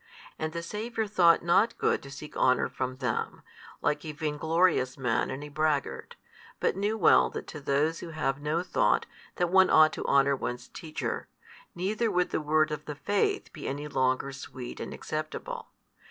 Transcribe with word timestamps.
And 0.39 0.51
the 0.51 0.63
Saviour 0.63 1.05
thought 1.05 1.43
not 1.43 1.77
good 1.77 2.01
to 2.01 2.09
seek 2.09 2.35
honour 2.35 2.67
from 2.69 2.95
them, 2.97 3.43
|232 3.83 3.83
like 3.83 4.03
a 4.03 4.11
vain 4.13 4.37
glorious 4.39 4.97
man 4.97 5.29
and 5.29 5.43
a 5.43 5.49
braggart, 5.49 6.15
but 6.59 6.75
knew 6.75 6.97
well 6.97 7.29
that 7.29 7.45
to 7.49 7.59
those 7.59 7.99
who 7.99 8.09
have 8.09 8.41
no 8.41 8.63
thought 8.63 9.05
that 9.35 9.51
one 9.51 9.69
ought 9.69 9.93
to 9.93 10.05
honour 10.07 10.35
one's 10.35 10.69
teacher, 10.69 11.27
neither 11.75 12.09
would 12.09 12.31
the 12.31 12.41
word 12.41 12.71
of 12.71 12.85
the 12.85 12.95
faith 12.95 13.53
be 13.53 13.67
any 13.67 13.87
longer 13.87 14.31
sweet 14.31 14.79
and 14.79 14.91
acceptable. 14.91 15.67